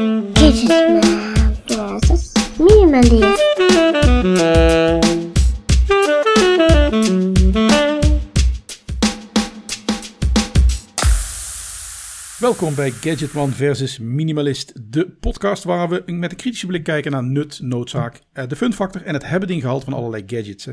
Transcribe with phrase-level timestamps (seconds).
[0.00, 1.02] Gadgetman
[1.66, 3.58] versus Minimalist.
[12.38, 17.24] Welkom bij Gadgetman versus Minimalist, de podcast waar we met een kritische blik kijken naar
[17.24, 20.68] nut, noodzaak, eh, de fun factor en het hebben ding gehaald van allerlei gadgets.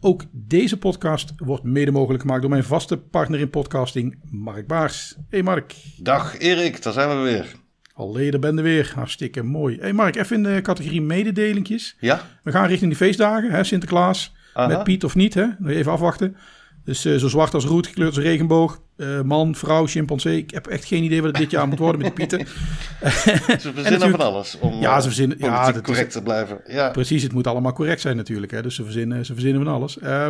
[0.00, 5.16] Ook deze podcast wordt mede mogelijk gemaakt door mijn vaste partner in podcasting, Mark Baars.
[5.28, 7.59] Hey Mark, Dag Erik, daar zijn we weer.
[8.00, 8.92] Allee, ben je weer.
[8.94, 9.76] Hartstikke mooi.
[9.80, 11.96] Hey Mark, even in de categorie mededelingjes.
[12.00, 12.26] Ja?
[12.42, 14.66] We gaan richting de feestdagen, hè, Sinterklaas, Aha.
[14.68, 15.46] met Piet of niet, hè?
[15.66, 16.36] Even afwachten.
[16.84, 18.80] Dus eh, zo zwart als roet, gekleurd als regenboog.
[18.96, 20.36] Eh, man, vrouw, chimpansee.
[20.36, 22.46] Ik heb echt geen idee wat het dit jaar moet worden met die pieten.
[23.60, 26.60] Ze verzinnen van alles om Ja, eh, ze verzinnen- ja, is- correct te blijven.
[26.66, 26.90] Ja.
[26.90, 28.52] Precies, het moet allemaal correct zijn natuurlijk.
[28.52, 28.62] Hè?
[28.62, 29.98] Dus ze verzinnen, ze verzinnen van alles.
[29.98, 30.26] Eh,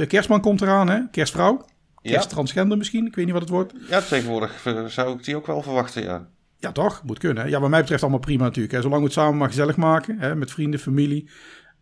[0.00, 0.98] eh, kerstman komt eraan, hè?
[1.10, 1.64] Kerstvrouw.
[2.02, 2.10] Ja.
[2.12, 3.72] Kersttransgender misschien, ik weet niet wat het wordt.
[3.88, 6.26] ja, tegenwoordig eh, zou ik die ook wel verwachten, ja.
[6.64, 7.02] Ja, toch?
[7.04, 7.48] Moet kunnen.
[7.48, 8.74] Ja, wat mij betreft allemaal prima natuurlijk.
[8.74, 8.80] Hè?
[8.80, 10.34] Zolang we het samen maar gezellig maken, hè?
[10.34, 11.30] met vrienden, familie.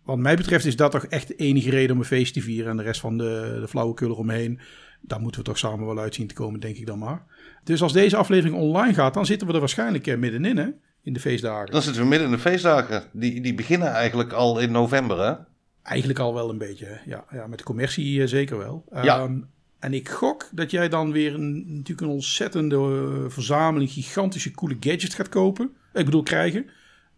[0.05, 2.71] Wat mij betreft is dat toch echt de enige reden om een feest te vieren.
[2.71, 4.61] En de rest van de, de flauwekul eromheen,
[5.01, 7.25] daar moeten we toch samen wel uit zien te komen, denk ik dan maar.
[7.65, 10.69] Dus als deze aflevering online gaat, dan zitten we er waarschijnlijk eh, middenin, hè?
[11.03, 11.71] In de feestdagen.
[11.71, 13.05] Dan zitten we midden in de feestdagen.
[13.13, 15.35] Die, die beginnen eigenlijk al in november, hè?
[15.83, 16.97] Eigenlijk al wel een beetje, hè.
[17.11, 18.85] ja, ja met de commercie eh, zeker wel.
[19.03, 19.19] Ja.
[19.19, 19.41] Ehm,
[19.83, 24.77] en ik gok dat jij dan weer een, natuurlijk een ontzettende eh, verzameling gigantische coole
[24.81, 25.71] gadgets gaat kopen.
[25.93, 26.67] Ik bedoel krijgen.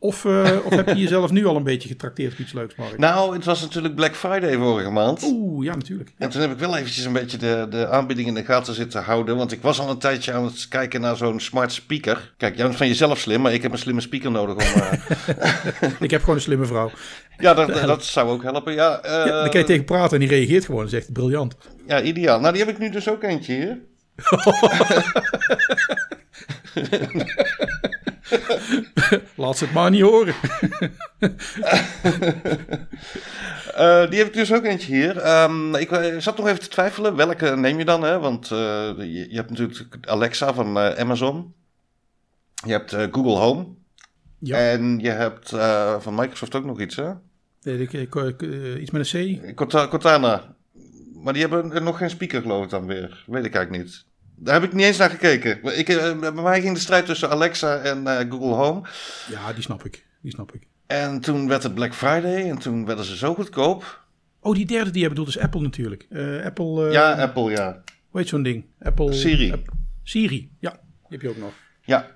[0.04, 2.98] Of, eh, of heb je jezelf nu al een beetje getrakteerd op iets leuks, Mark?
[2.98, 5.22] Nou, het was natuurlijk Black Friday vorige maand.
[5.22, 6.12] Oeh, ja natuurlijk.
[6.18, 9.02] En toen heb ik wel eventjes een beetje de, de aanbieding in de gaten zitten
[9.02, 9.36] houden.
[9.36, 12.34] Want ik was al een tijdje aan het kijken naar zo'n smart speaker.
[12.36, 14.82] Kijk, jij bent van jezelf slim, maar ik heb een slimme speaker nodig om...
[14.82, 14.92] eh,
[16.00, 16.90] Ik heb gewoon een slimme vrouw.
[17.38, 18.72] ja, dat, dat zou ook helpen.
[18.74, 21.56] Ja, eh, Ja, dan kan je tegen praten en die reageert gewoon en zegt briljant.
[21.86, 22.40] ja, ideaal.
[22.40, 23.78] Nou, die heb ik nu dus ook eentje hier.
[29.34, 30.34] Laat ze het maar niet horen.
[33.74, 35.16] Eh, die heb ik dus ook eentje hier.
[35.18, 37.16] Ehm, ik eh, zat nog even te twijfelen.
[37.16, 38.02] Welke neem je dan?
[38.02, 38.18] Hè?
[38.18, 38.58] Want eh,
[38.96, 41.54] je, je hebt natuurlijk Alexa van Amazon.
[42.66, 43.66] Je hebt Google Home.
[44.38, 45.48] Ja, En je hebt
[45.98, 47.10] van Microsoft ook nog iets, hè?
[47.62, 48.42] weet ik, ik, ik,
[48.80, 49.54] iets met een C.
[49.54, 50.56] Corta- Cortana.
[51.14, 53.24] Maar die hebben nog geen speaker, geloof ik dan weer.
[53.26, 54.04] Weet ik eigenlijk niet.
[54.36, 55.78] Daar heb ik niet eens naar gekeken.
[55.78, 58.80] Ik, eh, bij mij ging de strijd tussen Alexa en eh, Google Home.
[59.30, 60.06] Ja, die snap ik.
[60.22, 60.66] Die snap ik.
[60.86, 64.02] En toen werd het Black Friday en toen werden ze zo goedkoop.
[64.40, 66.06] Oh, die derde die je bedoelt is Apple natuurlijk.
[66.10, 67.82] Eh, Apple, ja, Apple, ja.
[68.10, 68.64] hoe heet zo'n ding?
[68.82, 69.12] Apple...
[69.12, 69.52] Siri.
[69.52, 69.72] App-
[70.02, 70.70] Siri, ja.
[70.70, 71.52] Die heb je ook nog.
[71.82, 72.06] Ja,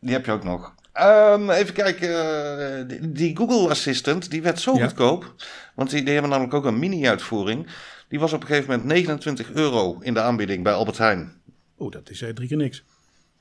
[0.00, 0.74] die heb je ook nog.
[0.92, 2.88] Ehm, even kijken.
[2.88, 4.84] die, die Google Assistant, die werd zo Ja.
[4.86, 5.34] goedkoop.
[5.74, 7.66] Want die, die hebben namelijk ook een mini-uitvoering.
[8.08, 11.37] Die was op een gegeven moment 29 euro in de aanbieding bij Albert Heijn.
[11.78, 12.84] Oh, dat is eh, drie keer niks.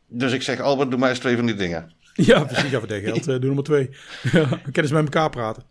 [0.07, 1.91] Dus ik zeg, Albert, doe mij eens twee van die dingen.
[2.13, 2.69] Ja, precies.
[2.71, 3.19] Ja, voor dat geld.
[3.19, 3.89] eh, doe nummer twee.
[4.31, 5.63] Ja, we kunnen eens met elkaar praten.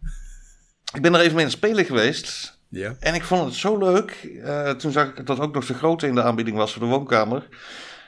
[0.95, 2.59] Ik ben er even mee aan het spelen geweest.
[2.69, 2.97] Ja.
[3.01, 4.11] En ik vond het zo leuk.
[4.45, 6.89] Eh, toen zag ik dat ook nog de grote in de aanbieding was voor de
[6.89, 7.47] woonkamer.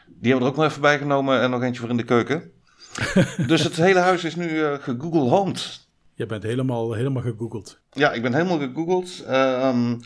[0.06, 2.02] Die hebben we er ook nog even bij genomen en nog eentje voor in de
[2.04, 2.50] keuken.
[3.46, 5.86] dus het hele huis is nu eh gegoogle homed.
[6.14, 7.80] Je bent helemaal, helemaal gegoogeld.
[7.90, 9.24] Ja, ik ben helemaal gegoogeld.
[9.26, 9.96] Ehm,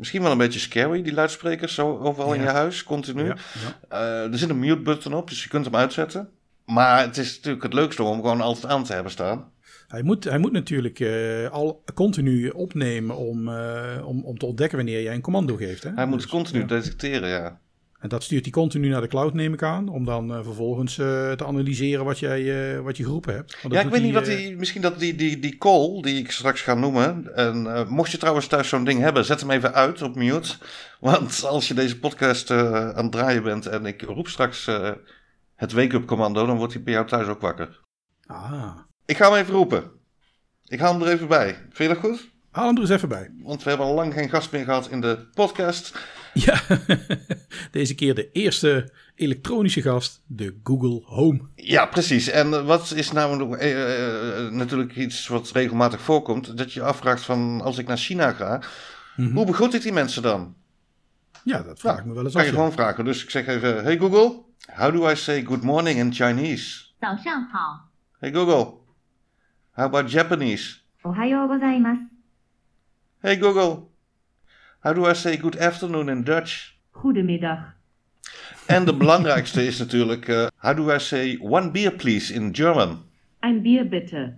[0.00, 3.32] misschien wel een beetje scary, die luidsprekers zo overal in je huis, continu.
[3.88, 6.28] Eh, er zit een mute button op, dus je kunt hem uitzetten.
[6.64, 9.52] Maar het is natuurlijk het leukste om hem gewoon altijd aan te hebben staan.
[9.88, 14.76] Hij, moet, hij moet natuurlijk eh, al continu opnemen om, eh, om, om te ontdekken
[14.76, 15.82] wanneer jij een commando geeft.
[15.82, 15.90] Hè?
[15.94, 16.66] Hij moet Dus, continu ja.
[16.66, 17.60] detecteren, ja.
[18.00, 19.88] En dat stuurt hij continu naar de cloud, neem ik aan.
[19.88, 23.56] Om dan eh, vervolgens eh, te analyseren wat, jij, eh, wat je geroepen hebt.
[23.68, 26.60] Ja, ik weet niet wat die, misschien dat die, die, die call die ik straks
[26.60, 27.36] ga noemen.
[27.36, 30.54] En mocht je trouwens thuis zo'n ding hebben, zet hem even uit op mute.
[31.00, 34.68] Want als je deze podcast aan het draaien bent en ik roep straks
[35.54, 37.80] het wake-up commando, dan wordt hij bij jou thuis ook wakker.
[38.26, 39.90] Ah, Ik ga hem even roepen.
[40.66, 41.54] Ik haal hem er even bij.
[41.54, 42.30] Vind je dat goed?
[42.50, 43.30] haal hem er eens even bij.
[43.42, 45.98] Want we hebben al lang geen gast meer gehad in de podcast.
[46.46, 46.60] Ja,
[47.70, 51.40] deze keer de eerste elektronische gast, de Google Home.
[51.54, 52.28] Ja, precies.
[52.28, 57.22] En wat is nou eh, eh, eh, natuurlijk iets wat regelmatig voorkomt, dat je afvraagt
[57.22, 58.62] van als ik naar China ga,
[59.16, 59.34] mhm.
[59.34, 60.54] hoe begroet ik die mensen dan?
[61.44, 62.40] Ja, dat vraag ik me wel eens af.
[62.40, 63.04] Kan je gewoon vragen.
[63.04, 64.42] Dus ik zeg even, hey Google,
[64.74, 66.84] how do I say good morning in Chinese?
[68.18, 68.74] Hey Google,
[69.70, 70.78] how about Japanese?
[71.02, 72.08] Ohayou gozaimasu.
[73.18, 73.89] Hey Google,
[74.80, 76.72] how do I say good afternoon in Dutch?
[76.90, 77.58] Goedemiddag.
[78.66, 83.02] En de belangrijkste is natuurlijk, eh, how do I say one beer please in German?
[83.40, 84.34] Ein Bier bitte.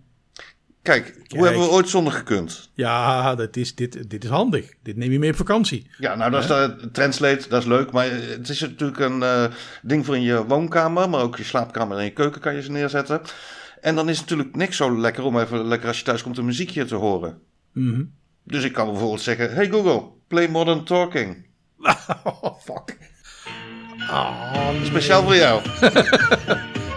[0.83, 1.33] Kijk, Kijk.
[1.33, 2.71] hoe hebben we ooit zonder gekund?
[2.75, 4.73] Ja, dat is, dit, dit is handig.
[4.83, 5.87] Dit neem je mee op vakantie.
[5.99, 7.91] Ja, nou, dat is de translate, dat is leuk.
[7.91, 9.45] Maar het is natuurlijk een eh,
[9.83, 12.71] ding voor in je woonkamer, maar ook je slaapkamer en je keuken kan je ze
[12.71, 13.21] neerzetten.
[13.81, 16.39] En dan is het natuurlijk niks zo lekker om even lekker als je thuis komt
[16.39, 17.39] een muziekje te horen.
[17.73, 18.05] Mhm.
[18.45, 21.45] Dus ik kan bijvoorbeeld zeggen: Hey Google, play Modern Talking.
[22.25, 22.97] Oh, fuck.
[24.11, 25.61] Oh, Speciaal voor jou.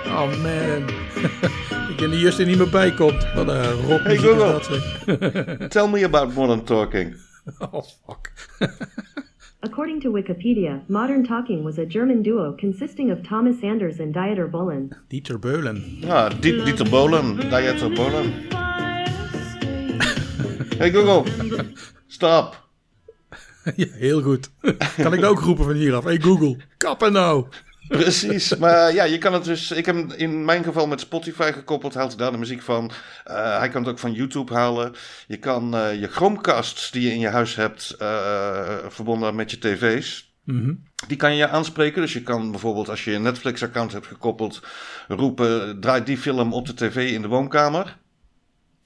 [0.07, 0.83] Oh man.
[1.89, 3.33] ik ken die Justin niet meer bij komt.
[3.33, 4.51] Wat een rockmuziek Hey, is Google.
[4.51, 5.67] dat zeg.
[5.67, 7.15] Tell me about Modern Talking.
[7.59, 8.31] Oh fuck.
[9.59, 14.49] According to Wikipedia, Modern Talking was a German duo consisting of Thomas Anders and Dieter
[14.49, 14.89] Bohlen.
[15.07, 15.83] Dieter Beulen.
[15.99, 18.33] Ja, Diet- Dieter Bohlen, Dieter Bohlen.
[20.77, 21.23] Hey Google,
[22.07, 22.64] stop.
[23.75, 24.49] ja, heel goed.
[25.03, 26.03] kan ik dat ook roepen van hieraf?
[26.03, 27.45] Hey Google, kappen nou.
[27.87, 29.71] Precies, maar ja, je kan het dus.
[29.71, 32.91] Ik heb in mijn geval met Spotify gekoppeld, haalt hij daar de muziek van.
[33.23, 34.93] Eh, hij kan het ook van YouTube halen.
[35.27, 39.57] Je kan eh, je Chromecasts die je in je huis hebt, eh, verbonden met je
[39.57, 40.33] tv's.
[40.43, 40.73] Mhm.
[41.07, 42.01] Die kan je aanspreken.
[42.01, 44.61] Dus je kan bijvoorbeeld, als je een Netflix-account hebt gekoppeld,
[45.07, 47.97] roepen: draai die film op de tv in de woonkamer.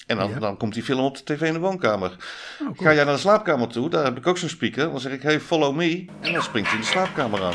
[0.09, 0.39] En dan, Ja.
[0.39, 2.09] dan komt die film op de tv in de woonkamer.
[2.09, 2.17] Oh,
[2.65, 2.73] cool.
[2.75, 4.89] Ga jij naar de slaapkamer toe, daar heb ik ook zo'n speaker.
[4.91, 6.05] Dan zeg ik: hey, follow me.
[6.21, 7.53] En dan springt hij in de slaapkamer aan.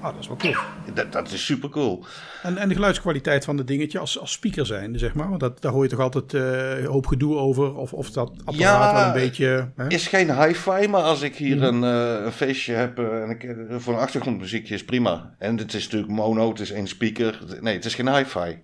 [0.00, 0.54] Ah, dat is wel cool.
[0.94, 2.04] Dat, dat is super cool.
[2.42, 5.28] En, en de geluidskwaliteit van het dingetje als, als speaker zijn, zeg maar.
[5.28, 7.74] Want dat, daar hoor je toch altijd een hoop gedoe over.
[7.76, 9.68] Of, of dat apparaat Ja, wel een beetje...
[9.76, 9.86] Hè?
[9.88, 11.64] Is geen hi-fi, maar als ik hier Mhm.
[11.64, 11.84] een,
[12.18, 15.34] eh, een feestje heb eh, en ik, voor een achtergrondmuziekje is prima.
[15.38, 17.38] En het is natuurlijk mono, het is één speaker.
[17.60, 18.56] Nee, het is geen hi-fi.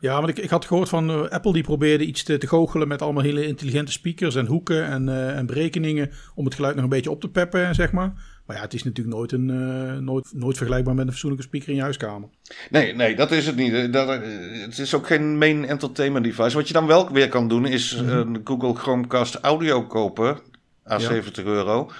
[0.00, 2.88] Ja, want ik, ik had gehoord van eh, Apple die probeerde iets te, te goochelen
[2.88, 6.84] met allemaal hele intelligente speakers en hoeken en, eh, en berekeningen om het geluid nog
[6.84, 8.12] een beetje op te peppen, zeg maar.
[8.46, 11.68] Maar ja, het is natuurlijk nooit, een, eh, nooit, nooit vergelijkbaar met een fatsoenlijke speaker
[11.68, 12.28] in je huiskamer.
[12.70, 13.92] Nee, nee, dat is het niet.
[13.92, 16.56] Dat, het is ook geen main entertainment device.
[16.56, 18.08] Wat je dan wel weer kan doen is Mhm.
[18.10, 20.38] een Google Chromecast audio kopen.
[20.86, 20.98] Ja.
[20.98, 21.90] 70 euro,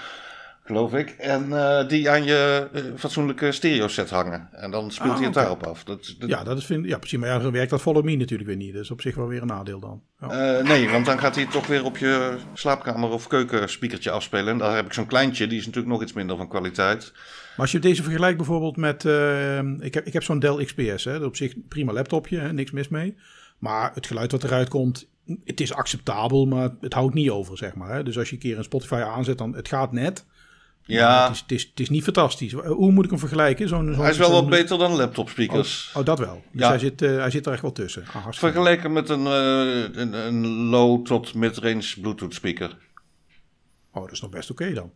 [0.68, 1.08] geloof ik.
[1.10, 4.48] En eh, die aan je eh, fatsoenlijke stereo set hangen.
[4.52, 5.44] En dan speelt Ah, hij het oké.
[5.46, 5.84] daarop af.
[5.84, 7.18] Dat, dat- Ja, dat is vind, ja, precies.
[7.18, 8.72] Maar ja, dan werkt dat Follow Me natuurlijk weer niet.
[8.72, 10.02] Dus op zich wel weer een nadeel dan.
[10.20, 10.58] Ja.
[10.58, 14.48] Eh, nee, want dan gaat hij toch weer op je slaapkamer of keukenspeakertje afspelen.
[14.48, 17.12] En daar heb ik zo'n kleintje, die is natuurlijk nog iets minder van kwaliteit.
[17.14, 19.04] Maar als je deze vergelijkt bijvoorbeeld met...
[19.80, 21.04] ik heb, ik heb zo'n Dell XPS.
[21.04, 23.16] Hè, op zich prima laptopje, hè, niks mis mee.
[23.58, 25.08] Maar het geluid wat eruit komt,
[25.44, 27.94] het is acceptabel, maar het houdt niet over, zeg maar.
[27.94, 28.02] Hè.
[28.02, 30.26] Dus als je een keer een Spotify aanzet, dan het gaat net.
[30.96, 32.52] Ja, Het is, het, is, het is niet fantastisch.
[32.52, 33.68] Hoe moet ik hem vergelijken?
[33.68, 35.90] Zo'n, zo'n- hij is wel wat beter dan laptop speakers.
[35.92, 36.42] Oh, oh, dat wel.
[36.52, 36.68] Dus Ja.
[36.68, 38.04] hij, zit, eh, hij zit er echt wel tussen.
[38.12, 42.76] Ah, Vergeleken met een, eh, een, een low tot mid-range Bluetooth speaker.
[43.92, 44.90] Oh, dat is nog best oké dan.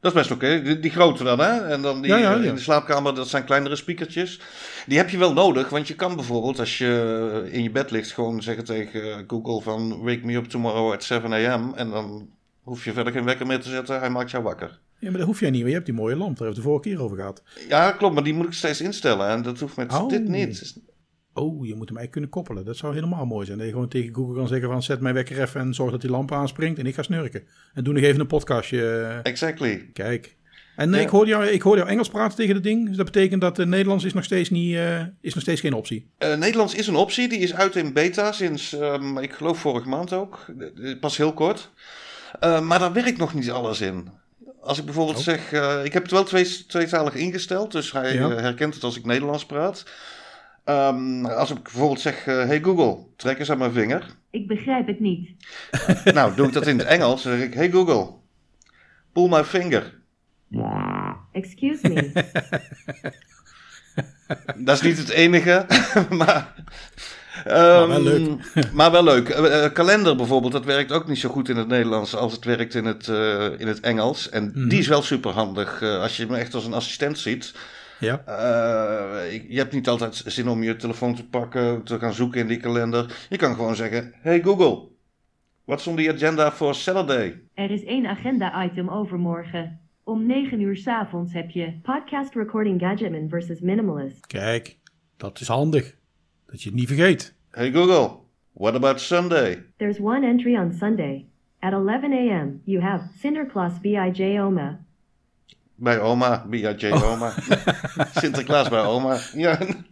[0.00, 0.62] Dat is best oké.
[0.62, 1.66] Die, die grote dan, hè?
[1.66, 4.40] En dan die Ja, ja, eh, in de slaapkamer, dat zijn kleinere speakertjes.
[4.86, 8.12] Die heb je wel nodig, want je kan bijvoorbeeld als je in je bed ligt
[8.12, 11.72] gewoon zeggen tegen eh, Google van wake me up tomorrow at 7 a.m.
[11.74, 12.28] En dan
[12.62, 14.78] hoef je verder geen wekker meer te zetten, hij maakt jou wakker.
[15.06, 16.36] Ja, maar dat hoef jij niet, want je hebt die mooie lamp.
[16.38, 17.42] Daar hebben we het de vorige keer over gehad.
[17.68, 20.08] Ja, klopt, maar die moet ik steeds instellen en dat hoeft met Oh.
[20.08, 20.80] dit niet.
[21.32, 22.64] Oh, je moet hem eigenlijk kunnen koppelen.
[22.64, 23.58] Dat zou helemaal mooi zijn.
[23.58, 24.82] Dat je gewoon tegen Google kan zeggen van...
[24.82, 27.42] zet mij wekker even en zorg dat die lamp aanspringt en ik ga snurken.
[27.74, 29.20] En doe nog even een podcastje.
[29.22, 29.90] Exactly.
[29.92, 30.36] Kijk.
[30.76, 30.98] En Ja.
[30.98, 32.86] ik, hoorde jou, ik hoorde jou Engels praten tegen dat ding.
[32.88, 35.72] Dus dat betekent dat uh, Nederlands is nog steeds, niet, eh, is nog steeds geen
[35.74, 36.10] optie.
[36.18, 39.88] Eh, Nederlands is een optie, die is uit in beta sinds, ehm, ik geloof vorige
[39.88, 40.46] maand ook.
[40.58, 41.70] Eh, Pas heel kort.
[42.40, 44.08] Eh, maar daar werkt nog niet alles in.
[44.66, 45.22] Als ik bijvoorbeeld Oh.
[45.22, 48.30] zeg, eh, ik heb het wel twee, tweetalig ingesteld, dus hij Ja.
[48.30, 49.84] eh, herkent het als ik Nederlands praat.
[50.64, 54.06] Ehm, als ik bijvoorbeeld zeg, eh, hey Google, trek eens aan mijn vinger.
[54.30, 55.28] Ik begrijp het niet.
[56.14, 58.10] nou, doe ik dat in het Engels, dan zeg ik, hey Google,
[59.12, 59.94] pull my finger.
[61.32, 62.10] Excuse me.
[64.56, 65.66] Dat is niet het enige,
[66.10, 66.54] maar...
[67.44, 68.52] ehm, wel leuk.
[68.72, 69.28] maar wel leuk.
[69.28, 72.44] Eh, eh, kalender bijvoorbeeld, dat werkt ook niet zo goed in het Nederlands als het
[72.44, 74.28] werkt in het, eh, in het Engels.
[74.28, 74.68] En Mhm.
[74.68, 77.54] die is wel super handig als je me echt als een assistent ziet.
[78.00, 78.22] Ja.
[78.26, 82.46] Eh, je hebt niet altijd zin om je telefoon te pakken, te gaan zoeken in
[82.46, 83.26] die kalender.
[83.28, 84.88] Je kan gewoon zeggen, hey Google,
[85.64, 87.40] what's on the agenda for Saturday?
[87.54, 89.80] Er is één agenda-item overmorgen.
[90.04, 94.26] Om 9 uur 's avonds heb je Podcast recording Gadgetman versus Minimalist.
[94.26, 94.76] Kijk,
[95.16, 95.94] dat is handig.
[96.56, 97.34] Dat je het niet vergeet.
[97.50, 98.10] Hey Google,
[98.52, 99.62] what about Sunday?
[99.76, 101.24] There's one entry on Sunday.
[101.58, 104.40] At 11 a.m., you have Sinterklaas B.I.J.
[104.40, 104.80] Oma.
[105.74, 106.92] Bij oma, B.I.J.
[106.92, 107.10] Oh.
[107.10, 107.32] oma.
[108.20, 109.18] Sinterklaas bij oma.
[109.34, 109.84] Ja, een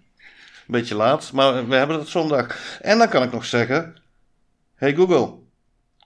[0.67, 2.79] beetje laat, maar we hebben het zondag.
[2.81, 3.97] En dan kan ik nog zeggen,
[4.75, 5.35] hey Google,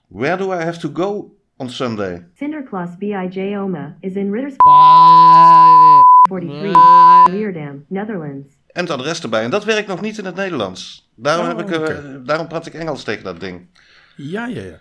[0.07, 2.27] where do I have to go on Sunday?
[2.33, 3.57] Sinterklaas B.I.J.
[3.57, 4.55] Oma is in Ritters
[6.21, 8.58] 43, Leerdam, Netherlands.
[8.71, 9.43] En het adres erbij.
[9.43, 11.09] En dat werkt nog niet in het Nederlands.
[11.15, 13.67] Daarom, Oh, heb ik, eh, daarom praat ik Engels tegen dat ding.
[14.15, 14.79] Ja, ja, ja.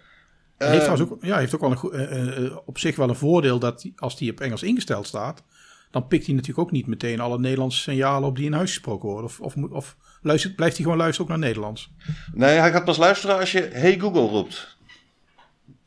[0.57, 3.59] Eh, heeft, ook, ja, heeft ook wel een, goe- eh, op zich wel een voordeel
[3.59, 5.43] dat die- als die op Engels ingesteld staat,
[5.91, 9.09] dan pikt hij natuurlijk ook niet meteen alle Nederlandse signalen op die in huis gesproken
[9.09, 9.25] worden.
[9.25, 11.93] Of, of, of luistert, blijft hij gewoon luisteren ook naar Nederlands?
[12.33, 14.77] Nee, hij gaat pas luisteren als je Hey Google roept.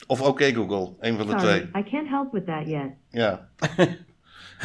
[0.08, 1.84] Of Oké Google, een van de Sorry, twee.
[1.84, 2.89] I can't help with that yet.
[3.10, 3.50] Ja.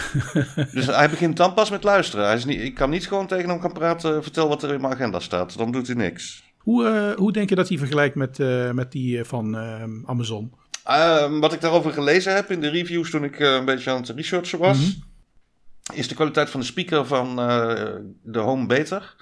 [0.73, 2.27] dus hij begint dan pas met luisteren.
[2.27, 4.81] Hij is niet, ik kan niet gewoon tegen hem gaan praten, vertel wat er in
[4.81, 5.59] mijn agenda staat.
[5.59, 6.45] Dan doet hij niks.
[6.59, 9.83] Hoe, eh, hoe denk je dat hij vergelijkt met, eh, met die eh, van eh,
[10.07, 10.53] Amazon?
[10.85, 13.97] Ehm, wat ik daarover gelezen heb in de reviews toen ik eh, een beetje aan
[14.01, 15.97] het researchen was, Mhm.
[15.99, 17.87] is de kwaliteit van de speaker van eh,
[18.23, 19.15] de Home beter.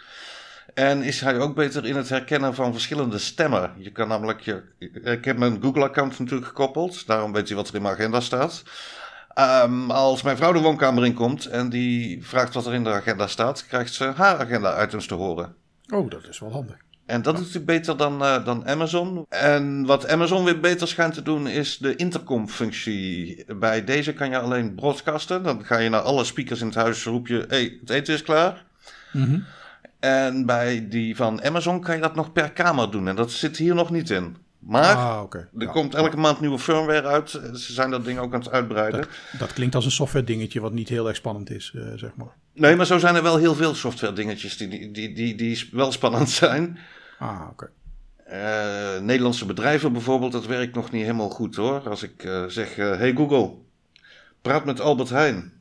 [0.74, 3.72] En is hij ook beter in het herkennen van verschillende stemmen.
[3.78, 4.62] Je kan namelijk, je,
[5.04, 8.62] ik heb mijn Google-account natuurlijk gekoppeld, daarom weet hij wat er in mijn agenda staat.
[9.34, 13.26] Ehm, als mijn vrouw de woonkamer inkomt en die vraagt wat er in de agenda
[13.26, 15.54] staat, krijgt ze haar agenda-items te horen.
[15.92, 16.76] Oh, dat is wel handig.
[17.06, 19.26] En dat doet hij beter dan, eh, dan Amazon.
[19.28, 23.44] En wat Amazon weer beter schijnt te doen is de intercom-functie.
[23.56, 25.42] Bij deze kan je alleen broadcasten.
[25.42, 28.22] Dan ga je naar alle speakers in het huis, roep je, hey, het eten is
[28.22, 28.64] klaar.
[29.12, 29.40] Mhm.
[30.00, 33.08] En bij die van Amazon kan je dat nog per kamer doen.
[33.08, 34.36] En dat zit hier nog niet in.
[34.66, 35.38] Maar ah, oké.
[35.38, 35.70] er Ja.
[35.70, 37.30] komt elke maand nieuwe firmware uit.
[37.30, 39.00] Ze zijn dat ding ook aan het uitbreiden.
[39.00, 42.14] Dat, dat klinkt als een software dingetje wat niet heel erg spannend is, eh, zeg
[42.16, 42.36] maar.
[42.52, 45.68] Nee, maar zo zijn er wel heel veel software dingetjes die, die, die, die, die
[45.72, 46.78] wel spannend zijn.
[47.18, 47.70] Ah, oké.
[48.24, 51.88] Eh, Nederlandse bedrijven bijvoorbeeld, dat werkt nog niet helemaal goed hoor.
[51.88, 53.50] Als ik eh, zeg, eh, hey Google,
[54.42, 55.52] praat met Albert Heijn.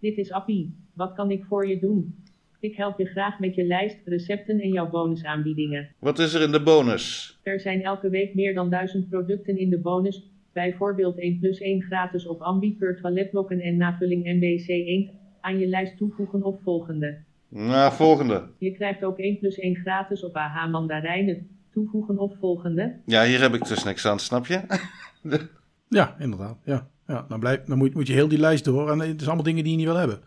[0.00, 0.76] Dit is Appie.
[0.92, 2.24] Wat kan ik voor je doen?
[2.60, 5.88] Ik help je graag met je lijst, recepten en jouw bonusaanbiedingen.
[5.98, 7.38] Wat is er in de bonus?
[7.42, 10.30] Er zijn elke week meer dan 1000 producten in de bonus.
[10.52, 15.10] Bijvoorbeeld 1 plus 1 gratis op Ambi per toiletblokken en navulling MBC 1
[15.40, 17.18] aan je lijst toevoegen of volgende.
[17.48, 18.42] Nou, volgende.
[18.58, 22.96] Je krijgt ook 1 plus 1 gratis op AH mandarijnen toevoegen of volgende.
[23.06, 24.60] Ja, hier heb ik dus niks aan, snap je?
[25.88, 26.58] Ja, inderdaad.
[26.64, 26.88] Ja.
[27.06, 28.90] Ja, dan blijf, dan moet, moet je heel die lijst door.
[28.90, 30.18] En het is allemaal dingen die je niet wil hebben.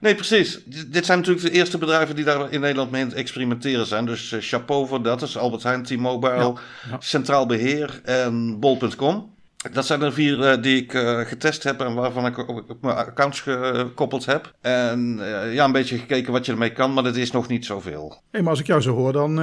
[0.00, 0.54] Nee, precies.
[0.54, 3.86] D- Dit zijn natuurlijk de eerste bedrijven die daar in Nederland mee aan het experimenteren
[3.86, 4.06] zijn.
[4.06, 5.22] Dus eh, chapeau voor dat.
[5.22, 6.52] Is Albert Heijn, T-Mobile, Ja,
[6.90, 6.96] ja.
[6.98, 9.34] Centraal Beheer en Bol.com.
[9.72, 12.96] Dat zijn er vier eh, die ik eh, getest heb en waarvan ik op mijn
[12.96, 14.54] accounts gekoppeld heb.
[14.60, 17.64] En eh, ja, een beetje gekeken wat je ermee kan, maar dat is nog niet
[17.64, 18.22] zoveel.
[18.30, 19.34] Hé, maar als ik jou zo hoor, dan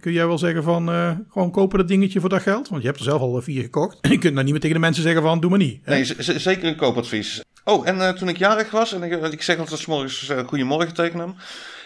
[0.00, 0.86] kun jij wel zeggen van...
[1.30, 2.68] gewoon kopen dat dingetje voor dat geld.
[2.68, 3.98] Want je hebt er zelf al vier gekocht.
[4.00, 5.80] En je kunt nou niet meer tegen de mensen zeggen van, doe maar niet.
[5.82, 5.94] hè?
[5.94, 6.04] Nee,
[6.38, 7.42] zeker een koopadvies.
[7.64, 11.18] Oh, en toen ik jarig was, en ik, ik zeg altijd 's morgens goedemorgen tegen
[11.18, 11.34] hem.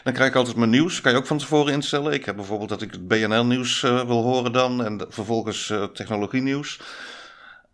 [0.04, 1.00] Dan krijg ik altijd mijn nieuws.
[1.00, 2.12] Kan je ook van tevoren instellen.
[2.12, 4.84] Ik heb bijvoorbeeld dat ik het BNL-nieuws wil horen dan.
[4.84, 6.78] En vervolgens technologie-nieuws.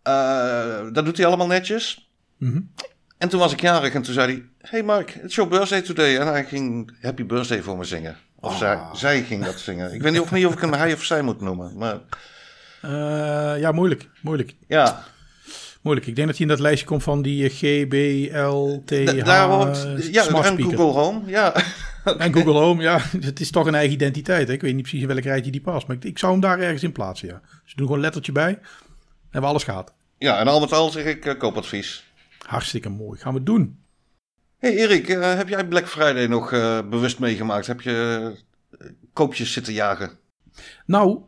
[0.07, 2.11] Eh, dat doet hij allemaal netjes.
[2.39, 2.61] Mhm.
[3.19, 4.45] En toen was ik jarig en toen zei hij...
[4.71, 6.19] Hey Mark, it's your birthday today.
[6.19, 8.17] En hij ging Happy Birthday voor me zingen.
[8.41, 8.59] Of Ah.
[8.59, 9.93] zij, zij ging dat zingen.
[9.95, 11.77] Ik weet niet of, niet of ik hem hij of zij moet noemen.
[11.77, 11.99] Maar
[12.81, 14.09] Eh, ja, moeilijk.
[14.23, 14.55] Moeilijk.
[14.69, 15.03] ja,
[15.83, 16.07] Moeilijk.
[16.07, 17.93] Ik denk dat hij in dat lijstje komt van die eh, G, B,
[18.37, 19.83] L, T, da- H, daar hoort...
[20.13, 20.63] Ja, en.
[20.63, 21.21] Google Home.
[21.27, 21.55] Ja,
[22.19, 24.49] En Google Home, ja, het is toch een eigen identiteit.
[24.49, 24.55] Hè?
[24.55, 25.87] Ik weet niet precies in welk rijtje die past.
[25.87, 27.41] Maar ik, ik zou hem daar ergens in plaatsen, ja.
[27.65, 28.59] Dus doe gewoon een lettertje bij.
[29.31, 29.93] En we alles gaat.
[30.19, 32.05] Ja, en al met al zeg ik eh, koopadvies.
[32.47, 33.21] Hartstikke mooi.
[33.21, 33.79] Gaan we doen.
[34.59, 37.67] Hey Erik, eh, heb jij Black Friday nog eh, bewust meegemaakt?
[37.67, 38.33] Heb je
[39.13, 40.11] koopjes zitten jagen?
[40.87, 41.21] Nou,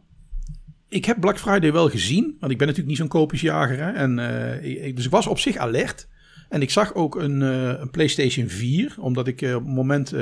[0.88, 2.36] ik heb Black Friday wel gezien.
[2.40, 3.78] Want ik ben natuurlijk niet zo'n koopjesjager.
[3.78, 3.90] Hè?
[3.92, 4.18] En,
[4.64, 6.08] ik- dus ik was op zich alert.
[6.48, 8.94] En ik zag ook een, een PlayStation 4.
[8.98, 10.12] Omdat ik op het moment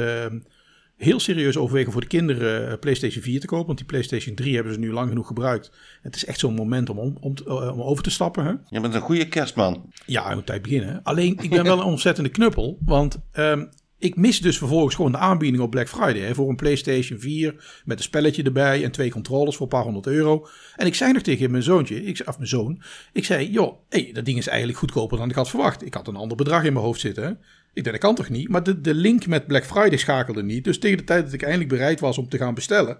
[0.96, 3.66] heel serieus overwegen voor de kinderen eh, PlayStation 4 te kopen.
[3.66, 5.70] Want die PlayStation 3 hebben ze nu lang genoeg gebruikt.
[6.02, 8.44] Het is echt zo'n moment om, om, om, eh, om over te stappen.
[8.44, 8.52] Hè?
[8.68, 9.92] Je bent een goede kerstman.
[10.06, 11.00] Ja, moet tijd beginnen.
[11.02, 12.78] Alleen, ik ben wel een ontzettende knuppel.
[12.84, 13.64] Want ehm,
[13.98, 16.20] ik mis dus vervolgens gewoon de aanbieding op Black Friday.
[16.20, 19.82] Hè, voor een PlayStation 4 met een spelletje erbij en twee controllers voor een paar
[19.82, 20.46] honderd euro.
[20.76, 23.78] En ik zei nog tegen mijn zoontje, ik, zei- of mijn zoon, ik zei, joh,
[23.88, 25.86] hey, dat ding is eigenlijk goedkoper dan ik had verwacht.
[25.86, 27.24] Ik had een ander bedrag in mijn hoofd zitten.
[27.24, 27.32] Hè.
[27.76, 28.48] Ik dacht, dat kan toch niet?
[28.48, 30.64] Maar de, de link met Black Friday schakelde niet.
[30.64, 32.98] Dus tegen de tijd dat ik eindelijk bereid was om te gaan bestellen,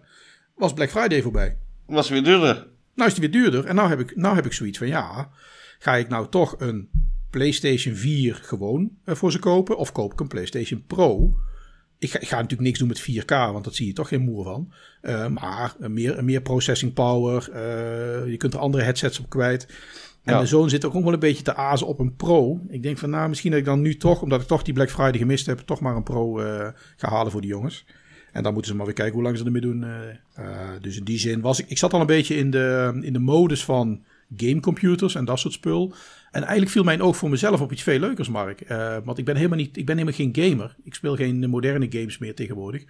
[0.55, 1.57] was Black Friday voorbij.
[1.87, 2.67] Was weer duurder.
[2.95, 3.65] Nou is die weer duurder.
[3.65, 5.31] En nou heb ik, nou heb ik zoiets van ja,
[5.79, 6.89] ga ik nou toch een
[7.31, 9.77] PlayStation 4 gewoon eh, voor ze kopen?
[9.79, 11.37] Of koop ik een PlayStation Pro?
[11.99, 14.23] Ik ga, ik ga natuurlijk niks doen met 4K, want dat zie je toch geen
[14.23, 14.73] moer van.
[15.01, 17.51] Eh, maar een meer, meer processing power.
[17.53, 19.67] eh, je kunt er andere headsets op kwijt.
[20.27, 20.39] En Ja.
[20.39, 22.61] mijn zoon zit ook nog wel een beetje te azen op een Pro.
[22.69, 24.91] Ik denk van nou, misschien dat ik dan nu toch, omdat ik toch die Black
[24.91, 27.85] Friday gemist heb, toch maar een Pro eh, ga halen voor die jongens.
[28.33, 29.85] En dan moeten ze maar weer kijken hoe lang ze ermee doen.
[29.85, 30.09] eh.
[30.35, 31.69] Eh, dus in die zin was ik.
[31.69, 34.03] Ik zat al een beetje in de, in de modus van
[34.37, 35.95] gamecomputers en dat soort spul.
[36.31, 38.65] En eigenlijk viel mijn oog voor mezelf op iets veel leukers, Mark.
[39.05, 39.77] Want ik ben helemaal niet.
[39.77, 40.77] Ik ben helemaal geen gamer.
[40.85, 42.85] Ik speel geen moderne games meer tegenwoordig.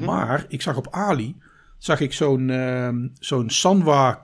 [0.00, 1.36] Maar ik zag op Ali.
[1.78, 4.20] Zag ik zo'n zo'n Sanwa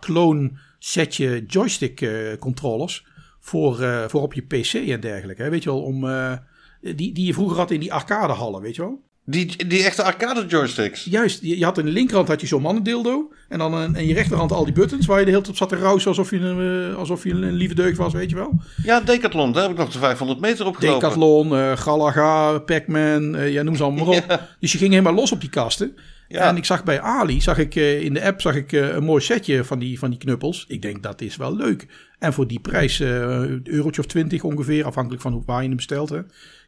[0.92, 3.04] clone setje joystick eh, controllers.
[3.40, 5.42] Voor, eh, voor op je PC en dergelijke.
[5.42, 5.50] Hè?
[5.50, 6.08] Weet je wel, om.
[6.08, 6.32] eh,
[6.80, 9.02] Die, die je vroeger had in die arcadehallen, weet je wel?
[9.26, 11.04] Die, die echte arcade joysticks.
[11.04, 13.32] Juist, je, je had in de linkerhand had je zo'n mannendildo.
[13.48, 15.68] En dan een, in je rechterhand al die buttons waar je de hele tijd op
[15.68, 18.60] zat te rousen alsof je, een, alsof je een lieve deugd was, weet je wel.
[18.82, 21.00] Ja, Decathlon, daar heb ik nog de 500 meter op gelopen.
[21.00, 24.24] Decathlon, Galaga, Pac-Man, eh, ja, noem ze allemaal maar op.
[24.28, 24.48] Ja.
[24.60, 25.96] Dus je ging helemaal los op die kasten.
[26.34, 26.48] Ja.
[26.48, 29.04] En ik zag bij Ali, zag ik eh, in de app zag ik, eh, een
[29.04, 30.64] mooi setje van die, van die knuppels.
[30.68, 31.86] Ik denk dat is wel leuk.
[32.18, 35.66] En voor die prijs, eh, een eurotje of twintig ongeveer, afhankelijk van hoe, waar je
[35.66, 36.12] hem bestelt,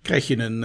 [0.02, 0.64] krijg je een,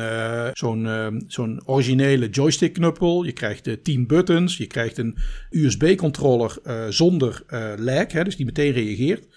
[0.54, 3.24] zo'n, eh, zo'n originele joystick knuppel.
[3.24, 4.58] Je krijgt de 10 buttons.
[4.58, 5.18] Je krijgt een
[5.50, 6.58] USB-controller
[6.90, 7.44] zonder
[7.78, 9.28] lag, hè, dus die meteen reageert.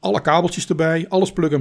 [0.00, 1.52] Alle kabeltjes erbij, alles plug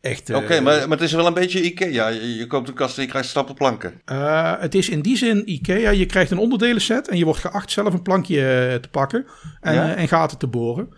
[0.00, 0.30] Echt.
[0.30, 2.08] eh, Oké, maar, maar het is wel een beetje Ikea.
[2.08, 4.00] Je, je koopt een kast en je krijgt stapelplanken.
[4.04, 5.90] Eh, het is in die zin IKEA.
[5.90, 9.26] Je krijgt een onderdelen set en je wordt geacht zelf een plankje eh, te pakken
[9.60, 9.94] en, Ja?
[9.94, 10.88] eh, en gaten te boren.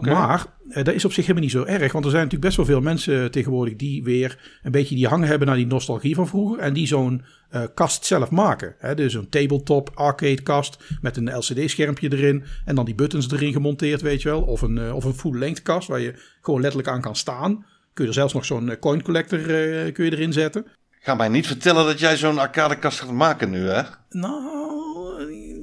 [0.00, 2.56] Maar eh, dat is op zich helemaal niet zo erg, want er zijn natuurlijk best
[2.56, 6.28] wel veel mensen tegenwoordig die weer een beetje die hang hebben naar die nostalgie van
[6.28, 8.74] vroeger en die zo'n eh, kast zelf maken.
[8.78, 8.94] Hè?
[8.94, 14.00] Dus een tabletop arcade kast met een LCD-schermpje erin en dan die buttons erin gemonteerd,
[14.02, 14.42] weet je wel.
[14.42, 17.64] Of een, eh, of een full-length kast waar je gewoon letterlijk aan kan staan.
[18.00, 20.66] Kun je er zelfs nog zo'n eh, coin collector eh, kun je erin zetten.
[21.00, 23.82] Ga mij niet vertellen dat jij zo'n arcadekast gaat maken nu, hè?
[24.10, 24.42] Nou,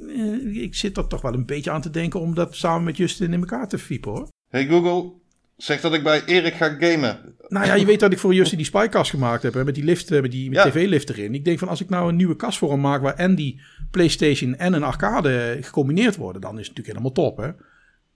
[0.08, 2.96] eh, ik zit er toch wel een beetje aan te denken om dat samen met
[2.96, 4.28] Justin in elkaar te fiepen hoor.
[4.48, 5.12] Hey Google,
[5.56, 7.34] zeg dat ik bij Erik ga gamen.
[7.48, 9.84] Nou ja, je weet dat ik voor Justin die spykast gemaakt heb, hè, met die
[9.84, 10.64] lift, met die Ja.
[10.70, 11.34] tv-lift erin.
[11.34, 13.60] Ik denk van als ik nou een nieuwe kast voor hem maak waar en die
[13.90, 17.50] PlayStation en een arcade gecombineerd worden, dan is het natuurlijk helemaal top hè.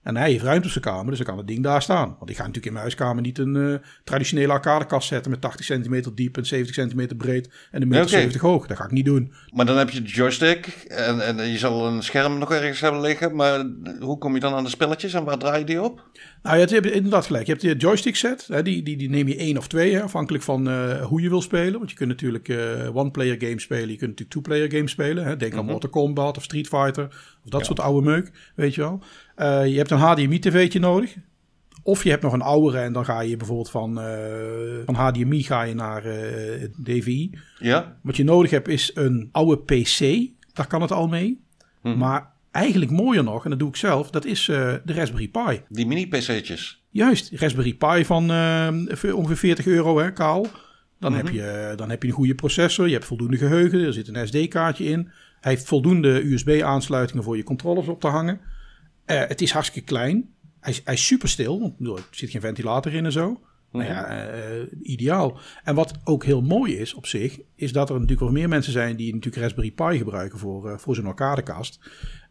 [0.02, 2.16] En hij heeft ruimte op zijn kamer, dus dan kan het ding daar staan.
[2.18, 5.64] Want ik ga natuurlijk in mijn huiskamer niet een eh, traditionele arcadekast zetten met 80
[5.64, 8.12] centimeter diep en 70 centimeter breed en een meter Oké.
[8.12, 8.66] 70 hoog.
[8.66, 9.32] Dat ga ik niet doen.
[9.52, 13.00] Maar dan heb je de joystick en, en je zal een scherm nog ergens hebben
[13.00, 13.36] liggen.
[13.36, 13.66] Maar
[14.00, 16.10] hoe kom je dan aan de spelletjes en waar draai je die op?
[16.42, 17.46] Nou ja, je hebt inderdaad gelijk.
[17.46, 18.46] Je hebt de joystick set.
[18.46, 21.28] Hè, die, die, die neem je één of twee, hè, afhankelijk van eh, hoe je
[21.28, 21.78] wil spelen.
[21.78, 23.88] Want je kunt natuurlijk eh, one-player games spelen.
[23.88, 25.24] Je kunt natuurlijk two-player games spelen.
[25.24, 25.36] Hè.
[25.36, 27.04] Denk aan Mortal Kombat of Street Fighter.
[27.44, 29.02] Of dat soort oude meuk, weet je wel.
[29.42, 31.16] Eh, je hebt een HDMI-tv'tje nodig.
[31.82, 35.42] Of je hebt nog een oudere en dan ga je bijvoorbeeld van, eh, van HDMI
[35.42, 37.30] ga je naar eh, DVI.
[37.58, 37.96] Ja?
[38.02, 40.30] Wat je nodig hebt is een oude PC.
[40.52, 41.40] Daar kan het al mee.
[41.82, 45.60] Maar eigenlijk mooier nog, en dat doe ik zelf, dat is de Raspberry Pi.
[45.68, 46.82] Die mini-pc'tjes.
[46.90, 48.22] Juist, Raspberry Pi van
[49.12, 50.46] ongeveer 40 euro, hè, kaal.
[50.98, 54.08] Dan, heb je, dan heb je een goede processor, je hebt voldoende geheugen, er zit
[54.08, 55.10] een SD-kaartje in.
[55.40, 58.40] Hij heeft voldoende USB-aansluitingen voor je controllers op te hangen.
[59.20, 60.34] Eh, het is hartstikke klein.
[60.60, 63.40] Hij is, hij is super stil, want er zit geen ventilator in en zo.
[63.72, 65.38] Nou ja, eh, ideaal.
[65.64, 68.72] En wat ook heel mooi is op zich, is dat er natuurlijk wel meer mensen
[68.72, 71.80] zijn die natuurlijk Raspberry Pi gebruiken voor, eh, voor zo'n arcadekast.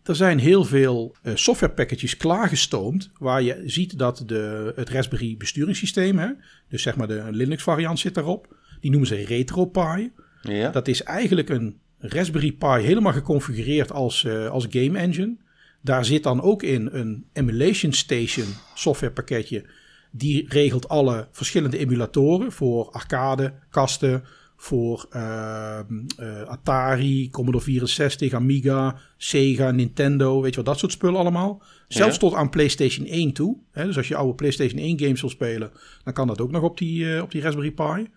[0.04, 6.18] Er zijn heel veel eh, softwarepackages klaargestoomd waar je ziet dat de, het Raspberry besturingssysteem,
[6.18, 6.30] hè,
[6.70, 10.12] dus zeg maar de Linux variant zit daarop, die noemen ze RetroPie.
[10.42, 10.70] Ja?
[10.70, 15.36] Dat is eigenlijk een Raspberry Pi helemaal geconfigureerd als, als game engine.
[15.82, 19.66] Daar zit dan ook in een Emulation Station softwarepakketje.
[20.12, 24.24] Die regelt alle verschillende emulatoren voor arcade, kasten,
[24.58, 25.86] voor ehm,
[26.18, 31.62] eh, Atari, Commodore 64, Amiga, Sega, Nintendo, weet je wat, dat soort spullen allemaal.
[31.88, 32.20] Zelfs Ja.
[32.20, 33.58] tot aan PlayStation 1 toe.
[33.72, 35.72] Hè, dus als je oude PlayStation 1 games wil spelen,
[36.04, 38.08] dan kan dat ook nog op die, eh, op die Raspberry Pi.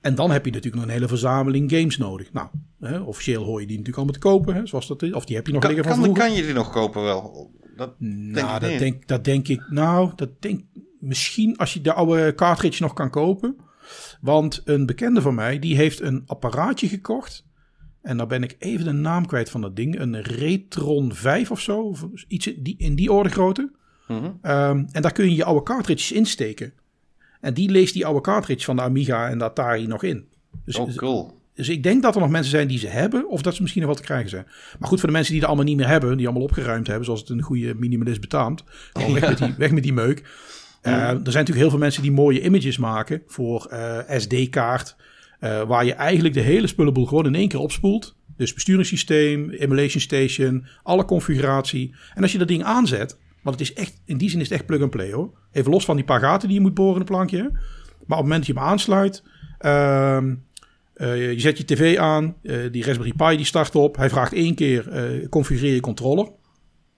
[0.00, 2.32] En dan heb je natuurlijk nog een hele verzameling games nodig.
[2.32, 2.48] Nou,
[2.80, 5.12] hè, officieel hoor je die natuurlijk allemaal te kopen, hè, zoals dat is.
[5.12, 6.26] Of die heb je nog Kan, liggen van kan, vroeger.
[6.28, 7.50] kan je die nog kopen wel?
[7.76, 8.78] Dat denk nou, ik dat niet.
[8.78, 9.66] denk, dat denk ik.
[9.70, 10.62] Nou, dat denk
[11.00, 13.56] misschien als je de oude cartridge nog kan kopen.
[14.20, 17.46] Want een bekende van mij, die heeft een apparaatje gekocht.
[18.02, 19.98] En dan ben ik even de naam kwijt van dat ding.
[20.00, 21.80] Een Retron 5 of zo.
[21.80, 23.70] Of iets in die, in die orde grootte.
[24.08, 24.30] Mhm.
[24.42, 26.72] Ehm, en daar kun je je oude cartridges insteken.
[27.40, 30.24] En die leest die oude cartridge van de Amiga en de Atari nog in.
[30.64, 31.40] Dus, Oh, cool.
[31.54, 33.82] dus ik denk dat er nog mensen zijn die ze hebben, of dat ze misschien
[33.82, 34.44] nog wat te krijgen zijn.
[34.78, 37.04] Maar goed, voor de mensen die er allemaal niet meer hebben, die allemaal opgeruimd hebben,
[37.04, 38.64] zoals het een goede minimalist betaamt.
[38.92, 40.22] Gewoon weg, met die, weg met die meuk.
[40.82, 44.96] Eh, er zijn natuurlijk heel veel mensen die mooie images maken voor eh, SD-kaart.
[45.40, 48.16] eh, waar je eigenlijk de hele spullenboel gewoon in één keer opspoelt.
[48.36, 51.94] Dus besturingssysteem, emulation station, alle configuratie.
[52.14, 54.58] En als je dat ding aanzet, want het is echt, in die zin is het
[54.58, 55.30] echt plug and play hoor.
[55.52, 57.42] Even los van die paar gaten die je moet boren in een plankje.
[57.42, 59.22] Maar op het moment dat je hem aansluit,
[59.58, 60.34] ehm,
[60.94, 63.96] eh, je zet je tv aan, eh, die Raspberry Pi die start op.
[63.96, 66.28] Hij vraagt één keer, eh, configureer je controller.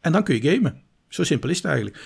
[0.00, 0.83] En dan kun je gamen.
[1.09, 2.00] Zo simpel is het eigenlijk.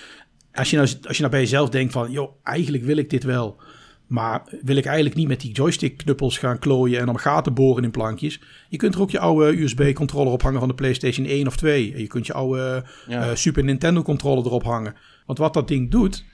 [0.53, 3.23] Als je nou, als je nou bij jezelf denkt van, joh, eigenlijk wil ik dit
[3.23, 3.61] wel.
[4.07, 7.83] Maar wil ik eigenlijk niet met die joystick knuppels gaan klooien en dan gaten boren
[7.83, 8.41] in plankjes.
[8.69, 11.93] Je kunt er ook je oude USB controller ophangen van de PlayStation 1 of 2.
[11.93, 13.29] En je kunt je oude Ja.
[13.29, 14.95] eh, Super Nintendo controller erop hangen.
[15.25, 16.25] Want wat dat ding doet,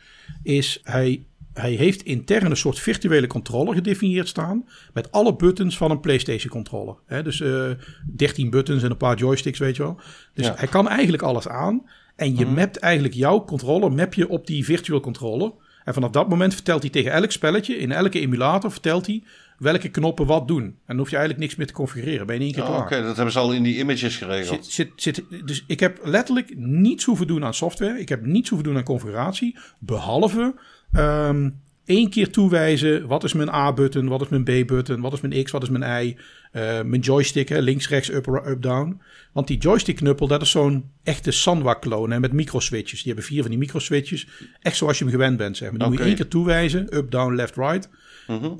[0.44, 4.66] is hij hij heeft intern een soort virtuele controller gedefinieerd staan.
[4.94, 6.96] Met alle buttons van een PlayStation controller.
[7.06, 7.70] Hè, dus eh
[8.16, 10.00] 13 buttons en een paar joysticks, weet je wel.
[10.34, 10.54] Dus Ja.
[10.58, 11.90] hij kan eigenlijk alles aan.
[12.16, 15.52] En je mapt eigenlijk jouw controller map je op die virtual controller.
[15.86, 19.24] En vanaf dat moment vertelt hij tegen elk spelletje, in elke emulator, vertelt hij
[19.58, 20.63] welke knoppen wat doen.
[20.63, 22.26] En dan hoef je eigenlijk niks meer te configureren.
[22.26, 23.02] Ben je in één keer Oh, Oké, klaar.
[23.02, 24.65] dat hebben ze al in die images geregeld.
[24.65, 28.00] Zit, zit, zit, dus ik heb letterlijk niets hoeven doen aan software.
[28.00, 29.58] Ik heb niets hoeven doen aan configuratie.
[29.80, 30.56] Behalve
[30.91, 31.50] ehm
[31.86, 33.08] één keer toewijzen.
[33.08, 34.08] Wat is mijn A-button?
[34.08, 35.02] Wat is mijn B-button?
[35.02, 35.52] Wat is mijn X?
[35.52, 36.15] Wat is mijn Y?
[36.52, 39.02] Eh, mijn joystick, hè, links, rechts, up, up, down.
[39.32, 43.04] Want die joystick-knuppel, dat is zo'n echte Sanwa-clone met microswitches.
[43.04, 44.28] Die hebben vier van die microswitches.
[44.62, 45.80] Echt zoals je hem gewend bent, zeg maar.
[45.80, 46.96] Die moet je één keer toewijzen.
[46.96, 47.89] Up, down, left, right.
[48.28, 48.52] Mhm.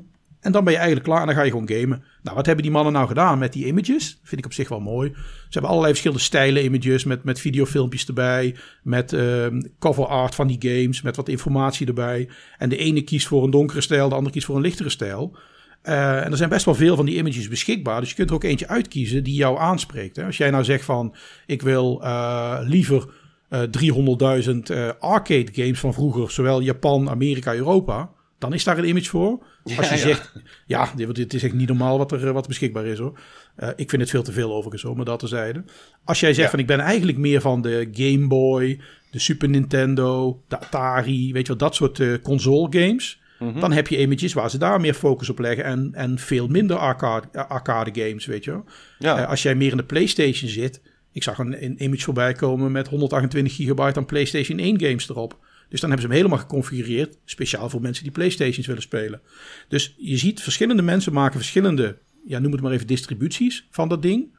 [0.44, 2.04] En dan ben je eigenlijk klaar en dan ga je gewoon gamen.
[2.22, 4.20] Nou, wat hebben die mannen nou gedaan met die images?
[4.22, 5.12] Vind ik op zich wel mooi.
[5.14, 8.56] Ze hebben allerlei verschillende stijlen images met, met videofilmpjes erbij.
[8.82, 12.28] Met ehm, cover art van die games, met wat informatie erbij.
[12.58, 15.36] En de ene kiest voor een donkere stijl, de andere kiest voor een lichtere stijl.
[15.82, 18.00] Eh, en er zijn best wel veel van die images beschikbaar.
[18.00, 20.16] Dus je kunt er ook eentje uitkiezen die jou aanspreekt.
[20.16, 20.24] Hè?
[20.24, 21.14] Als jij nou zegt van,
[21.46, 23.06] ik wil eh, liever
[23.48, 28.10] eh 300.000 eh, arcade games van vroeger, zowel Japan, Amerika, Europa,
[28.44, 29.42] dan is daar een image voor.
[29.64, 30.32] Als je Ja, zegt,
[30.66, 33.18] ja, dit, dit is echt niet normaal wat er, eh, wat beschikbaar is hoor.
[33.56, 35.64] Eh, ik vind het veel te veel overigens hoor, maar dat terzijde.
[36.04, 36.50] Als jij zegt Ja.
[36.50, 38.80] van ik ben eigenlijk meer van de Game Boy,
[39.10, 43.20] de Super Nintendo, de Atari, weet je wel, dat soort eh, console games.
[43.38, 43.60] Mhm.
[43.60, 46.76] Dan heb je images waar ze daar meer focus op leggen en, en veel minder
[46.76, 48.64] arcade, arcade games, weet je wel.
[48.98, 49.24] Ja.
[49.24, 50.80] Als jij meer in de PlayStation zit,
[51.12, 55.38] ik zag een, een image voorbij komen met 128 gigabyte aan PlayStation 1 games erop.
[55.74, 59.20] Dus dan hebben ze hem helemaal geconfigureerd, speciaal voor mensen die PlayStations willen spelen.
[59.68, 64.02] Dus je ziet, verschillende mensen maken verschillende, ja, noem het maar even distributies van dat
[64.02, 64.36] ding.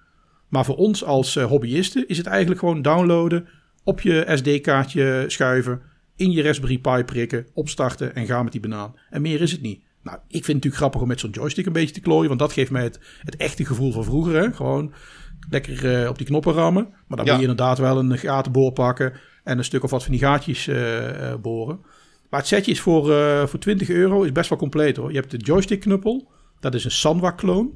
[0.47, 3.47] Maar voor ons als eh, hobbyisten is het eigenlijk gewoon downloaden,
[3.83, 5.81] op je SD-kaartje schuiven,
[6.15, 8.95] in je Raspberry Pi prikken, opstarten en gaan met die banaan.
[9.09, 9.83] En meer is het niet.
[10.03, 12.39] Nou, ik vind het natuurlijk grappig om met zo'n joystick een beetje te klooien, want
[12.39, 14.35] dat geeft mij het, het echte gevoel van vroeger.
[14.35, 14.53] Hè?
[14.53, 14.93] Gewoon
[15.49, 16.87] lekker eh, op die knoppen rammen.
[17.07, 17.31] Maar dan Ja.
[17.31, 19.13] moet je inderdaad wel een gatenboor pakken
[19.45, 21.79] en een stuk of wat van die gaatjes eh, eh, boren.
[22.29, 25.11] Maar het setje is voor, eh, voor 20 euro is best wel compleet hoor.
[25.11, 27.69] Je hebt de joystick knuppel, dat is een Sanwa clone.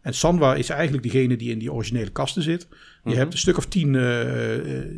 [0.00, 2.68] En Sanwa is eigenlijk degene die in die originele kasten zit.
[3.04, 3.94] Je hebt een stuk of tien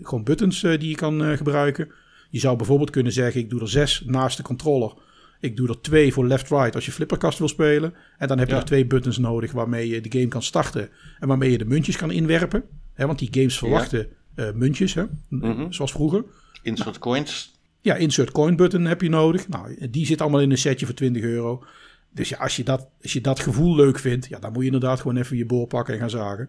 [0.02, 1.92] gewoon buttons die je kan gebruiken.
[2.30, 4.92] Je zou bijvoorbeeld kunnen zeggen, ik doe er zes naast de controller.
[5.40, 7.94] Ik doe er twee voor left-right als je flipperkast wil spelen.
[8.18, 8.58] En dan heb je Ja.
[8.58, 10.88] nog twee buttons nodig waarmee je de game kan starten.
[11.18, 12.64] En waarmee je de muntjes kan inwerpen.
[12.94, 14.08] Hè, want die games verwachten
[14.54, 15.04] muntjes, hè?
[15.28, 15.72] Mhm.
[15.72, 16.24] zoals vroeger.
[16.62, 17.52] Insert coins.
[17.80, 19.48] Ja, insert coin button heb je nodig.
[19.48, 21.64] Nou, die zit allemaal in een setje voor 20 euro.
[22.14, 24.70] Dus ja, als je dat, als je dat gevoel leuk vindt, ja, dan moet je
[24.72, 26.48] inderdaad gewoon even je boor pakken en gaan zagen.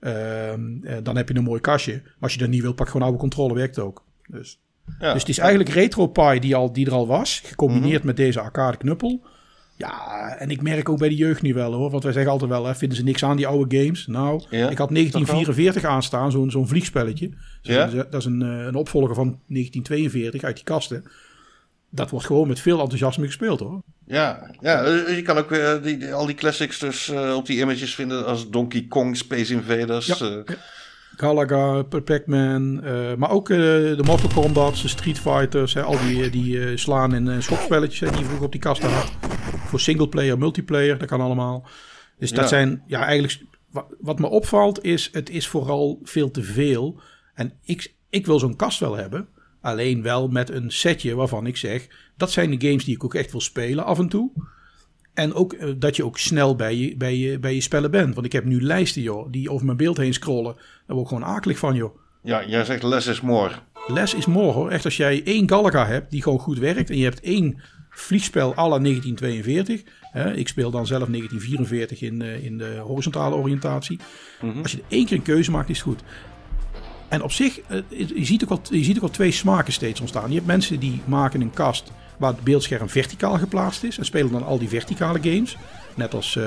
[0.00, 1.92] Ehm, eh, dan heb je een mooi kastje.
[1.92, 4.04] Maar als je dat niet wilt, pak gewoon oude controle, werkt ook.
[4.26, 4.60] Dus,
[4.98, 5.12] Ja.
[5.12, 8.76] dus het is eigenlijk RetroPie die, al, die er al was, gecombineerd met deze arcade
[8.76, 9.22] knuppel.
[9.76, 11.90] Ja, en ik merk ook bij de jeugd nu wel hoor.
[11.90, 14.06] Want wij zeggen altijd wel, hè, vinden ze niks aan die oude games?
[14.06, 17.30] Nou, Ja, ik had 1944 aanstaan, zo'n zo'n vliegspelletje.
[17.62, 17.86] Zo- Ja?
[17.86, 21.04] Dat is een, eh, een opvolger van 1942 uit die kasten.
[21.90, 23.82] Dat wordt gewoon met veel enthousiasme gespeeld hoor.
[24.06, 27.58] Ja, ja eh, je kan ook eh, die, die- al die classics dus op die
[27.60, 30.06] images vinden als Donkey Kong, Space Invaders.
[30.06, 30.42] Ja.
[31.16, 32.74] Galaga, Pac-Man,
[33.18, 38.00] maar ook de Mortal Kombat, de Street Fighters, hè, al die, die slaan- en schokspelletjes
[38.00, 39.12] hè, die je vroeger op die kasten had.
[39.72, 41.66] Voor singleplayer, multiplayer, dat kan allemaal.
[42.18, 42.46] Dus dat Ja.
[42.46, 47.00] zijn, ja eigenlijk, wa- wat me opvalt is, het is vooral veel te veel.
[47.34, 49.28] En ik, ik wil zo'n kast wel hebben,
[49.60, 53.14] alleen wel met een setje waarvan ik zeg, dat zijn de games die ik ook
[53.14, 54.30] echt wil spelen af en toe.
[55.14, 58.14] En ook eh, dat je ook snel bij je, bij, je, bij je spellen bent.
[58.14, 60.54] Want ik heb nu lijsten, joh, die over mijn beeld heen scrollen.
[60.54, 61.96] Daar word ik gewoon akelig van, joh.
[62.22, 63.52] ja, jij zegt less is more.
[63.86, 64.70] Less is more, hoor.
[64.70, 66.90] Echt, als jij één Galaga hebt die gewoon goed werkt...
[66.90, 67.60] en je hebt één
[67.94, 69.82] vliegspel à la 1942...
[70.12, 73.98] Hè, ik speel dan zelf 1944 in, eh, in de horizontale oriëntatie.
[74.62, 76.02] Als je er één keer een keuze maakt, is het goed.
[77.08, 80.00] En op zich, eh, je ziet, ook al, je ziet ook al twee smaken steeds
[80.00, 80.28] ontstaan.
[80.28, 83.98] Je hebt mensen die maken een kast waar het beeldscherm verticaal geplaatst is...
[83.98, 85.56] en spelen dan al die verticale games.
[85.94, 86.44] Net als eh,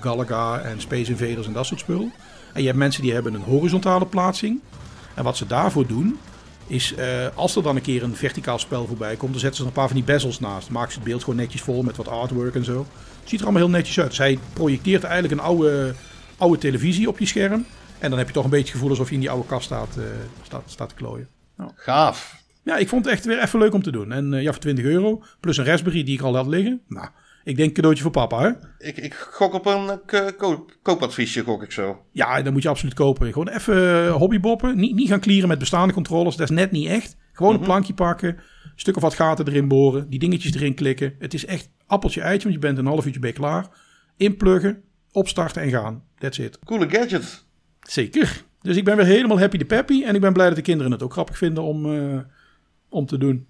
[0.00, 2.10] Galaga en Space Invaders en dat soort spul.
[2.52, 4.60] En je hebt mensen die hebben een horizontale plaatsing.
[5.14, 6.18] En wat ze daarvoor doen,
[6.68, 9.62] is eh, als er dan een keer een verticaal spel voorbij komt, dan zetten ze
[9.62, 10.70] er een paar van die bezels naast.
[10.70, 12.78] Maken ze het beeld gewoon netjes vol met wat artwork en zo.
[13.20, 14.08] Het ziet er allemaal heel netjes uit.
[14.08, 15.94] Dus hij projecteert eigenlijk een oude,
[16.36, 17.66] oude televisie op je scherm.
[17.98, 19.64] En dan heb je toch een beetje het gevoel alsof je in die oude kast
[19.64, 20.04] staat, eh,
[20.42, 21.28] staat, staat te klooien.
[21.74, 22.36] Gaaf.
[22.62, 24.12] Ja, ik vond het echt weer even leuk om te doen.
[24.12, 26.80] En eh, ja, voor 20 euro, plus een Raspberry die ik al had liggen.
[26.88, 27.08] Nou,
[27.48, 28.50] ik denk cadeautje voor papa, hè?
[28.86, 32.04] Ik, ik gok op een eh, koop, koopadviesje, gok ik zo.
[32.12, 33.32] Ja, dan moet je absoluut kopen.
[33.32, 34.76] Gewoon even eh, hobbyboppen.
[34.76, 36.36] Niet, niet gaan klieren met bestaande controllers.
[36.36, 37.16] Dat is net niet echt.
[37.32, 38.38] Gewoon een plankje pakken.
[38.76, 41.14] stuk of wat gaten erin boren, die dingetjes erin klikken.
[41.18, 43.68] Het is echt appeltje eitje, want je bent een half uurtje bij klaar.
[44.16, 44.82] Inpluggen,
[45.12, 46.02] opstarten en gaan.
[46.18, 46.58] That's it.
[46.64, 47.44] Coole gadget.
[47.82, 48.44] Zeker.
[48.60, 50.04] Dus ik ben weer helemaal happy de peppy.
[50.04, 52.18] En ik ben blij dat de kinderen het ook grappig vinden om, eh,
[52.88, 53.46] om te doen.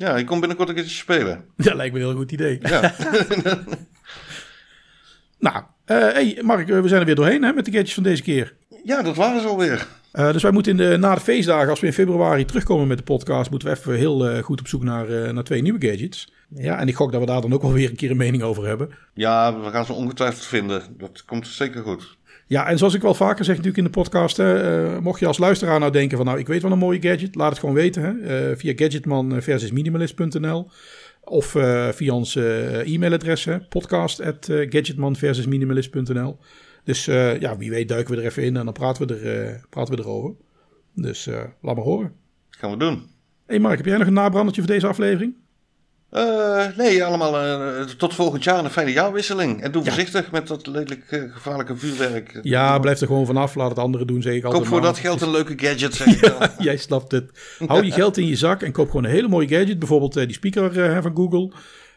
[0.00, 1.44] Ja, ik kom binnenkort een keertje spelen.
[1.56, 2.58] Dat lijkt me een heel goed idee.
[2.62, 2.94] Ja.
[5.38, 8.02] Nou, eh hey Mark, eh, we zijn er weer doorheen hè, met de gadgets van
[8.02, 8.54] deze keer.
[8.84, 9.86] ja, dat waren ze alweer.
[10.12, 12.98] Eh, dus wij moeten in de, na de feestdagen, als we in februari terugkomen met
[12.98, 16.32] de podcast, moeten we even heel goed op zoek naar, naar twee nieuwe gadgets.
[16.48, 18.42] Ja, en ik gok dat we daar dan ook wel weer een keer een mening
[18.42, 18.90] over hebben.
[19.14, 20.82] Ja, we gaan ze ongetwijfeld vinden.
[20.98, 22.16] Dat komt zeker goed.
[22.50, 24.54] Ja, en zoals ik wel vaker zeg natuurlijk in de podcast, hè,
[24.94, 27.34] eh, mocht je als luisteraar nou denken van nou, ik weet wel een mooie gadget,
[27.34, 28.02] laat het gewoon weten.
[28.02, 30.70] Hè, eh, via gadgetman versus minimalist.nl
[31.24, 36.38] of eh, via ons eh, e-mailadres, podcast at eh, gadgetman versus minimalist.nl.
[36.84, 39.46] Dus eh, ja, wie weet duiken we er even in en dan praten we, er,
[39.46, 40.34] eh, praten we erover.
[40.94, 42.12] Dus eh, laat maar horen.
[42.50, 43.02] gaan we doen.
[43.46, 45.34] hey Mark, heb jij nog een nabrandertje voor deze aflevering?
[46.10, 49.62] Eh, nee, allemaal eh, tot volgend jaar een fijne jaarwisseling.
[49.62, 52.38] En doe voorzichtig met dat lelijk eh, gevaarlijke vuurwerk.
[52.42, 53.54] Ja, blijf er gewoon vanaf.
[53.54, 54.62] Laat het anderen doen, zeg ik altijd.
[54.62, 54.90] Koop voor maar.
[54.90, 56.48] dat geld een leuke gadget, zeg ik dan.
[56.66, 57.56] Jij snapt het.
[57.66, 59.78] Hou je geld in je zak en koop gewoon een hele mooie gadget.
[59.78, 61.52] Bijvoorbeeld die speaker van Google.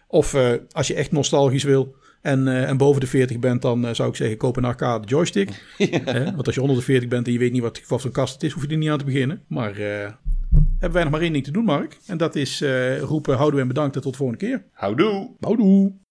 [0.08, 0.36] Of
[0.72, 4.38] als je echt nostalgisch wil en, en boven de 40 bent, dan zou ik zeggen
[4.38, 5.50] koop een arcade joystick.
[6.36, 8.44] Want als je onder de 40 bent en je weet niet wat voor kast het
[8.44, 9.42] is, hoef je er niet aan te beginnen.
[9.48, 9.74] Maar
[10.84, 11.98] hebben wij nog maar één ding te doen, Mark.
[12.06, 14.66] En dat is eh, roepen, houden en bedankt en tot de volgende keer.
[14.72, 15.36] Houdoe.
[15.40, 16.03] Houdoe.